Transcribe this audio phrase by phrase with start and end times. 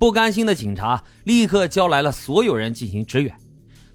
[0.00, 3.36] 不甘心的警察立刻叫来了所有人进行支援，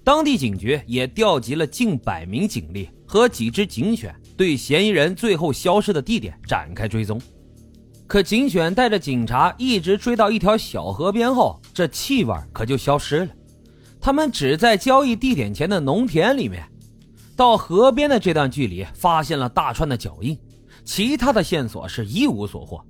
[0.04, 7.20] 当地警局也调集了近百名警力和几只警犬，对嫌疑人最后消失的地点展开追踪。
[8.06, 13.28] 可警犬带着警察一直追到一条小河边后，这气味可就消失了。
[14.00, 16.62] 他们只在交易地点前的农田里面，
[17.34, 20.38] 到河边的这段距离发现了大串的脚印，
[20.84, 22.80] 其他的线索是一无所获。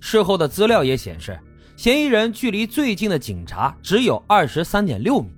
[0.00, 1.38] 事后的资料也显示，
[1.78, 5.28] 嫌疑人距离最近的警察只有二十三点六米。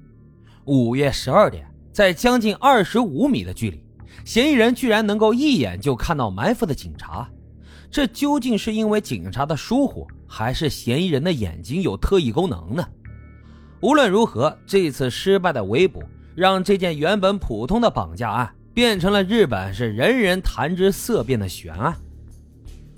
[0.65, 3.85] 午夜十二点，在将近二十五米的距离，
[4.25, 7.29] 嫌疑人居然能够一眼就看到埋伏的警察。
[7.91, 12.89] 这究竟是因为警察的疏忽，还是嫌疑人的眼睛有特异功能呢？
[13.83, 16.03] 无论如何，这次失败的围捕
[16.35, 21.95] 让这件原本普通的绑架案变成了日本是人人谈之色变的悬案。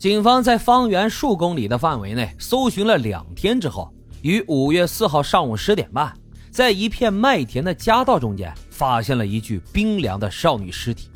[0.03, 3.89] 警方在方圆数公里的范围内搜寻了两天之后，
[4.23, 6.13] 于五月四号上午十点半，
[6.51, 11.09] 在一片麦田的夹道中间发现了一具冰凉的少女尸体。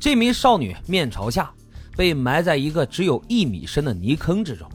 [0.00, 1.52] 这名少女面朝下。
[1.94, 4.66] 被埋在一个只有一米深的泥坑之中，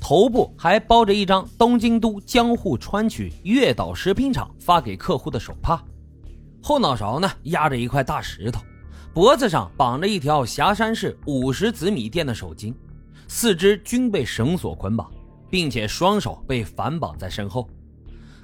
[0.00, 5.82] 头部还包着一张东京都江户川区月岛食品厂发给客户的手帕，
[6.62, 8.62] 后脑勺呢压着一块大石头，
[9.12, 12.72] 脖子上绑着一条霞山市五十子米店的手巾，
[13.28, 15.10] 四肢均被绳索捆绑，
[15.50, 17.68] 并且双手被反绑在身后。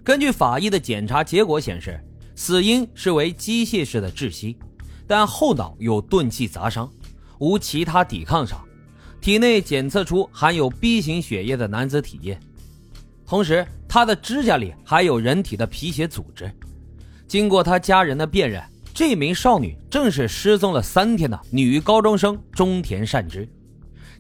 [0.03, 2.03] 根据法医的检查结果显示，
[2.35, 4.59] 死因是为机械式的窒息，
[5.07, 6.91] 但后脑有钝器砸伤。
[7.39, 8.61] 无其他抵抗伤，
[9.21, 12.39] 体内检测出含有 B 型血液的男子体液，
[13.27, 16.53] 同时他的指甲里还有人体的皮血组织。
[17.27, 23.49] 经过他家人的辨认，这名少女正是失踪了三天的女高中生中田善之。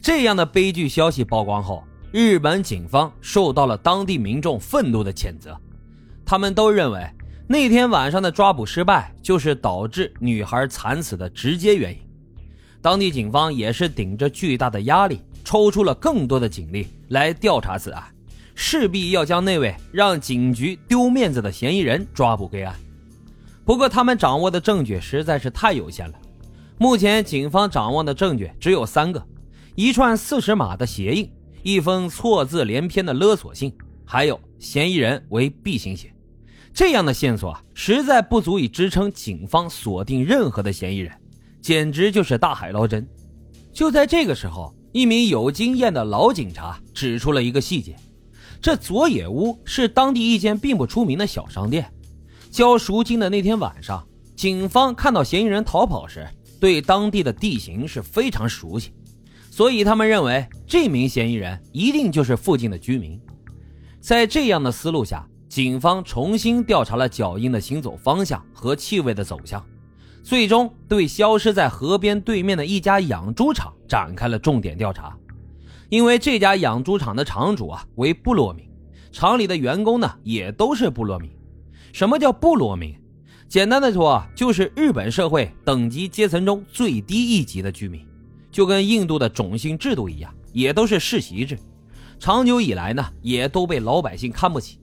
[0.02, 5.54] 这样的悲剧消息曝光后，日本警方受到了当地民众愤怒的谴责，
[6.24, 7.06] 他们都认为
[7.46, 11.98] 那天晚上的抓捕失败就是导致女孩惨死的直接原因。
[12.80, 18.02] 当地警方也是顶着巨大的压力，抽出了更多的警力来调查此案，
[18.54, 22.74] 势必要将那位让警局丢面子的嫌疑人抓捕归案。
[23.66, 26.14] 不过，他们掌握的证据实在是太有限了。
[26.78, 29.22] 目前，警方掌握的证据只有三个：
[29.74, 31.30] 一串四十码的鞋印，
[31.62, 33.72] 一封错字连篇的勒索信，
[34.04, 36.12] 还有嫌疑人为 B 型血。
[36.72, 41.12] 这样的线索实在不足以支撑警方锁定任何的嫌疑人。
[41.60, 43.06] 简直就是大海捞针！
[43.72, 47.94] 就在这个时候，一名有经验的老警察指出了一个细节：
[48.62, 51.92] 这佐野屋是当地一间并不出名的小商店。
[52.50, 56.26] 交赎金的那天晚上，警方看到嫌疑人逃跑时，
[56.58, 58.90] 对当地的地形是非常熟悉，
[59.50, 63.20] 所以他们认为这名嫌疑人一定就是附近的居民。
[64.00, 69.62] 在这样的思路下，警方重新调查了脚印的行走方向和气味的走向。
[70.22, 75.16] 最终对消失在河边对面的一家养猪场展开了重点调查，
[75.88, 78.64] 因为这家养猪场的场主啊为部落民，
[79.10, 81.30] 厂里的员工呢也都是部落民。
[81.92, 82.94] 什么叫部落民？
[83.48, 88.06] 简单的说啊，就是日本社会等级阶层中最低一级的居民，
[88.50, 91.58] 就跟印度的种姓制度一样，也都是世袭制，
[92.18, 94.78] 长久以来呢也都被老百姓看不起。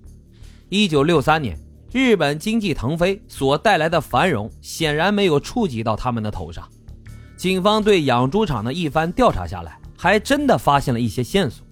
[0.69, 1.57] 一九六三年。
[1.94, 6.67] 日本经济腾飞所带来的繁荣显然没有触及到他们的头上。
[7.38, 11.66] 警方对养猪场的一番调查下来，还真的发现了一些线索。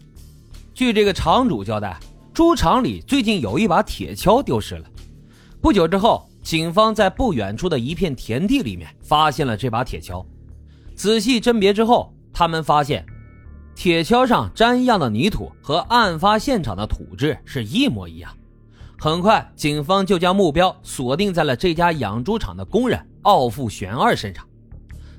[0.74, 2.00] 据这个场主交代，
[2.34, 4.86] 猪场里最近有一把铁锹丢失了。
[5.62, 10.26] 不久之后，警方在不远处的一片田地里面发现了这把铁锹。
[10.96, 13.06] 仔细甄别之后，他们发现，
[13.76, 18.32] 铁锹上沾样的泥土和案发现场的土质是一模一样。
[18.98, 24.44] 很快，警方就将目标锁定在了这家养猪场的工人奥富玄二身上。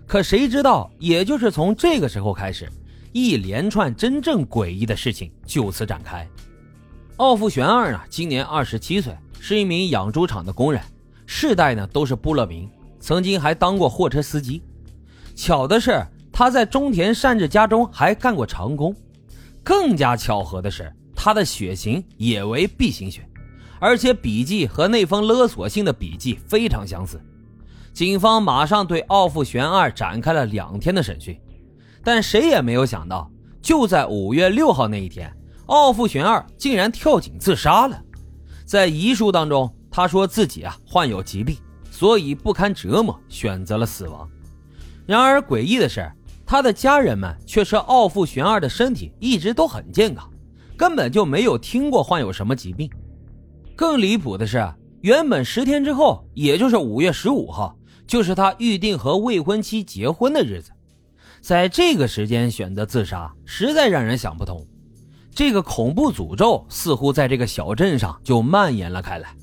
[0.06, 2.66] 可谁知道，也就是从这个时候开始，
[3.12, 6.26] 一连串真正诡异的事情就此展开。
[7.16, 10.80] 奥富玄二呢，今年二十七岁，是一名养猪场的工人，
[11.26, 12.68] 世代呢都是部落民，
[12.98, 14.62] 曾经还当过货车司机。
[15.36, 18.92] 巧的是，他在中田善治家中还干过长工。
[19.62, 23.28] 更加巧合的是，他的血型也为 B 型血。
[23.78, 27.20] 而且笔迹和那封勒索信的笔迹非常相似，
[27.92, 31.38] 警方马上对奥富玄二展开了两天的审讯，
[32.02, 33.30] 但谁也没有想到，
[33.60, 35.30] 就在五月六号那一天，
[35.66, 38.02] 奥富玄二竟然跳井自杀了。
[38.64, 41.54] 在遗书当中，他说自己啊患有疾病，
[41.90, 44.26] 所以不堪折磨，选择了死亡。
[45.06, 46.10] 然而诡异的是，
[46.44, 50.30] 他的家人们却说奥富玄二的身体一直都很健康。
[50.76, 52.90] 根本就没有听过患有什么疾病。
[53.74, 54.62] 更离谱的是，
[55.00, 57.74] 原本十天之后，也就是五月十五号，
[58.06, 60.70] 就是他预定和未婚妻结婚的日子，
[61.40, 64.66] 在这个时间选择自杀，实在让人想不通。
[65.34, 69.34] 这个恐怖诅咒似乎在这个小镇上就蔓延了开来，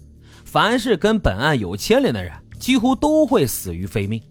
[0.45, 4.21] 凡是跟本案有牵连的人，几乎都会死于非命。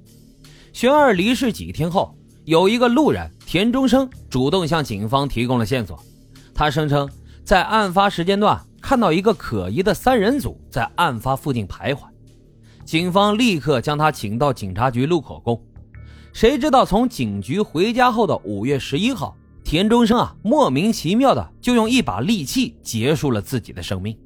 [0.72, 6.02] 玄二离世几天后，有一个路人田中生主动向警方提供了线索。
[6.54, 7.08] 他声称，
[7.44, 12.00] 在案发时间段看到一个可疑的三人组在案发附近徘徊。
[12.86, 15.62] 警方立刻将他请到警察局录口供。
[16.32, 24.16] 谁知道从警局回家后的五月十一号，田中生啊莫名其妙的就用一把利器结束了自己的生命。